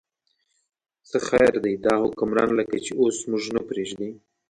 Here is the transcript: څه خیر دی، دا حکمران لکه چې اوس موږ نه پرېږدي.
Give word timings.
څه 1.09 1.17
خیر 1.27 1.53
دی، 1.63 1.73
دا 1.85 1.93
حکمران 2.03 2.49
لکه 2.59 2.77
چې 2.85 2.91
اوس 3.01 3.17
موږ 3.29 3.43
نه 3.55 3.61
پرېږدي. 3.69 4.09